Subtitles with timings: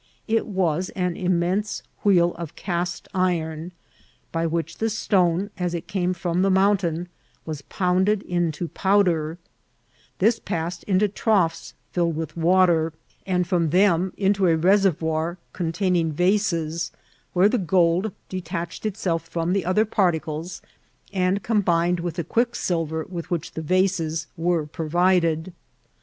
[0.27, 3.71] It was an immense wheel of cast iron,
[4.31, 7.07] by which the stone, as it came from the mount ain,
[7.45, 9.37] was pounded into powder;
[10.17, 12.93] this passed into trou{^ filled with water,
[13.27, 16.91] and from them into a reservoir con* taining vases,
[17.33, 20.63] where the gold detached itself from the other particles,
[21.13, 25.53] and combined with the quicksilver with which the vases were provided.